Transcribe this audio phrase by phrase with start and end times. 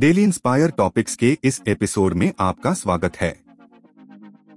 [0.00, 3.40] Daily inspire topics के इस episode में आपका स्वागत है।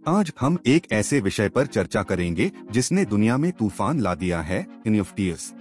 [0.08, 4.68] आज हम एक ऐसे विषय पर चर्चा करेंगे जिसने दुनिया में तूफ़ान ला दिया है
[4.88, 5.54] इन्यूफ्टीएस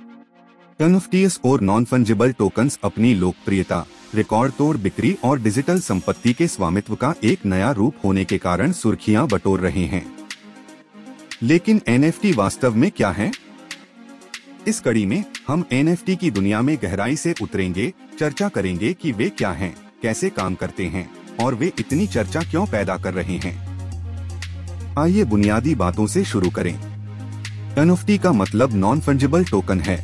[0.80, 6.94] एनएफटीएस और नॉन फंजिबल टोकन्स अपनी लोकप्रियता रिकॉर्ड तोड़ बिक्री और डिजिटल संपत्ति के स्वामित्व
[6.94, 10.16] का एक नया रूप होने के कारण सुर्खियाँ बटोर रहे हैं।
[11.42, 13.32] लेकिन एनएफटी वास्तव में क्या है?
[14.68, 19.28] इस कड़ी में हम एनएफटी की दुनिया में गहराई से उतरेंगे चर्चा करेंगे कि वे
[19.28, 21.08] क्या हैं, कैसे काम करते हैं
[21.40, 26.72] और वे इतनी चर्चा क्यों पैदा कर रहे हैं। आइए बुनियादी बातों से शुरू करें।
[27.78, 30.00] एनएफटी का मतलब नॉन फंजिबल टोकन है।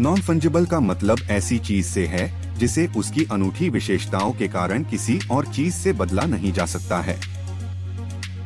[0.00, 5.18] नॉन फंजिबल का मतलब ऐसी चीज़ से है जिसे उसकी अनूठी विशेषताओं के कारण किसी
[5.30, 7.20] और चीज़ से बदला नहीं जा सकता है।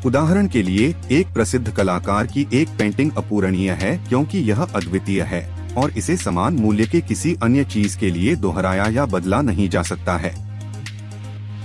[0.07, 5.49] उदाहरण के लिए, एक प्रसिद्ध कलाकार की एक पेंटिंग अपूरणीय है, क्योंकि यह अद्वितीय है,
[5.75, 9.83] और इसे समान मूल्य के किसी अन्य चीज़ के लिए दोहराया या बदला नहीं जा
[9.83, 10.35] सकता है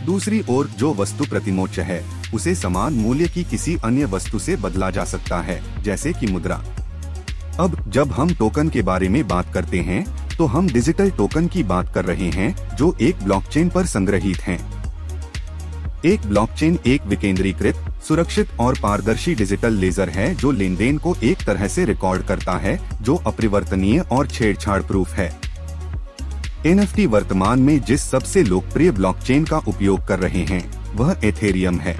[0.05, 2.03] दूसरी ओर, जो वस्तु प्रतिमोच है,
[2.33, 6.63] उसे समान मूल्य की किसी अन्य वस्तु से बदला जा सकता है, जैसे कि मुद्रा
[7.59, 11.63] अब, जब हम टोकन के बारे में बात करते हैं तो हम डिजिटल टोकन की
[11.63, 14.78] बात कर रहे हैं, जो एक ब्लॉकचेन पर संग्रहित हैं।
[16.05, 17.75] एक ब्लॉकचेन एक विकेंद्रीकृत,
[18.07, 22.57] सुरक्षित और पारदर्शी डिजिटल लेजर है जो लेन देन को एक तरह से रिकॉर्ड करता
[22.57, 25.39] है, जो अपरिवर्तनीय और छेड़छाड़ प्रूफ है।
[26.65, 30.63] एनएफटी वर्तमान में जिस सबसे लोकप्रिय ब्लॉकचेन का उपयोग कर रहे हैं,
[30.95, 31.97] वह एथेरियम है।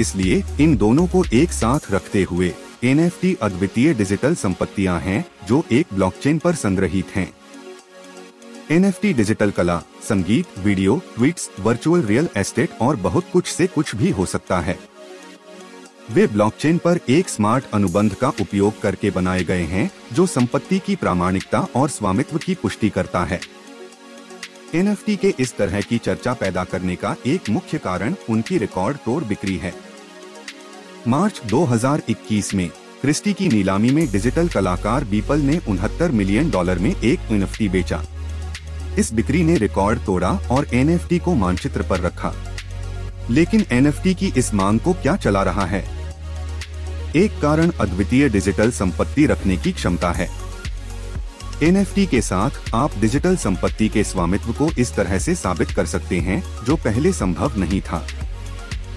[0.00, 2.52] इसलिए इन दोनों को एक साथ रखते हुए
[2.84, 7.30] एनएफटी अद्वितीय डिजिटल संपत्तियाँ हैं, जो एक ब्लॉकचेन पर संग्रहित हैं।
[8.70, 14.10] एनएफटी डिजिटल कला, संगीत video tweets virtual real estate और बहुत कुछ से कुछ भी
[14.10, 14.78] हो सकता है।
[16.10, 20.96] वे ब्लॉकचेन पर एक स्मार्ट अनुबंध का उपयोग करके बनाए गए हैं, जो संपत्ति की
[20.96, 23.40] प्रामाणिकता और स्वामित्व की पुष्टि करता है।
[24.74, 29.24] एनएफटी के इस तरह की चर्चा पैदा करने का एक मुख्य कारण उनकी रिकॉर्ड तोड़
[29.24, 29.74] बिक्री है।
[31.08, 32.68] मार्च 2021 में,
[33.02, 38.04] क्रिस्टी की नीलामी में डिजिटल कलाकार बीपल ने उनहत्तर मिलियन डॉलर में एक एन बेचा।
[38.98, 42.32] इस बिक्री ने रिकॉर्ड तोड़ा और एनएफटी को मानचित्र पर रखा।
[43.30, 45.84] लेकिन एनएफटी की इस मांग को क्या चला रहा है?
[47.16, 50.30] एक कारण अद्वितीय डिजिटल संपत्ति रखने की क्षमता है।
[51.62, 56.18] एनएफटी के साथ आप डिजिटल संपत्ति के स्वामित्व को इस तरह से साबित कर सकते
[56.18, 58.06] हैं, जो पहले संभव नहीं था।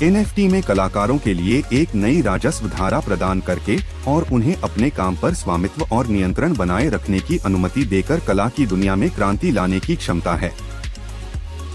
[0.04, 5.16] एनएफटी में कलाकारों के लिए एक नई राजस्व धारा प्रदान करके और उन्हें अपने काम
[5.16, 9.80] पर स्वामित्व और नियंत्रण बनाए रखने की अनुमति देकर कला की दुनिया में क्रांति लाने
[9.80, 10.52] की क्षमता है।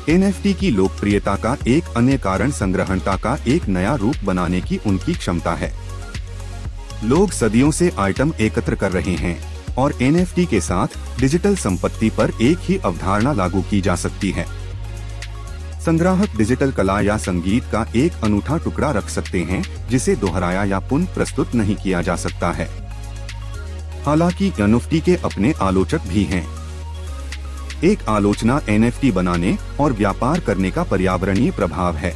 [0.08, 5.14] एनएफटी की लोकप्रियता का एक अन्य कारण संग्रहणता का एक नया रूप बनाने की उनकी
[5.14, 5.72] क्षमता है।
[7.04, 9.38] लोग सदियों से आइटम एकत्र कर रहे हैं
[9.75, 14.59] और एनएफटी के साथ डिजिटल संपत्ति पर एक ही अवधारणा लागू की जा सकती है।
[15.86, 20.78] संग्राहक डिजिटल कला या संगीत का एक अनूठा टुकड़ा रख सकते हैं, जिसे दोहराया या
[20.78, 22.68] पुनः प्रस्तुत नहीं किया जा सकता है।
[24.06, 26.46] हालाँकि एनएफटी के अपने आलोचक भी हैं।
[27.84, 32.14] एक आलोचना एनएफटी बनाने और व्यापार करने का पर्यावरणीय प्रभाव है।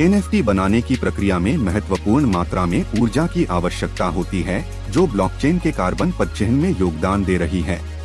[0.00, 5.58] एनएफटी बनाने की प्रक्रिया में महत्वपूर्ण मात्रा में ऊर्जा की आवश्यकता होती है, जो ब्लॉकचेन
[5.58, 7.95] के कार्बन पदचिह्न में योगदान दे रही है।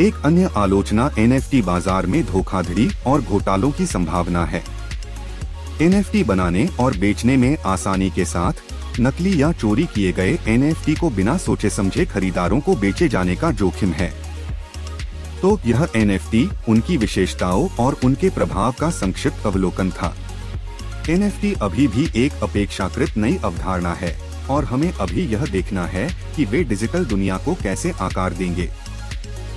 [0.00, 4.62] एक अन्य आलोचना एनएफटी बाज़ार में धोखाधड़ी और घोटालों की संभावना है।
[5.82, 11.10] एनएफटी बनाने और बेचने में आसानी के साथ नकली या चोरी किए गए एनएफटी को
[11.10, 14.10] बिना सोचे समझे खरीदारों को बेचे जाने का जोखिम है।
[15.42, 20.14] तो यह एनएफटी उनकी विशेषताओं और उनके प्रभाव का संक्षिप्त अवलोकन था।
[21.10, 24.16] एनएफटी अभी भी एक अपेक्षाकृत नई अवधारणा है
[24.50, 28.68] और हमें अभी यह देखना है कि वे डिजिटल दुनिया को कैसे आकार देंगे।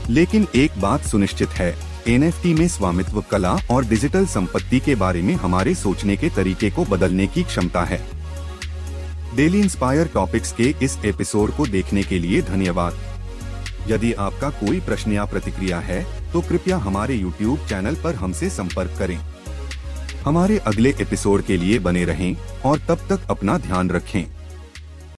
[0.10, 1.76] लेकिन एक बात सुनिश्चित है
[2.08, 6.86] एनएफटी में स्वामित्व कला और डिजिटल संपत्ति के बारे में हमारे सोचने के तरीके को
[6.86, 8.00] बदलने की क्षमता है।
[9.36, 13.00] डेली इंस्पायर टॉपिक्स के इस एपिसोड को देखने के लिए धन्यवाद।
[13.88, 18.96] यदि आपका कोई प्रश्न या प्रतिक्रिया है तो कृपया हमारे YouTube चैनल पर हमसे संपर्क
[19.00, 19.18] करें।
[20.26, 22.36] हमारे अगले एपिसोड के लिए बने रहें
[22.66, 24.24] और तब तक अपना ध्यान रखें।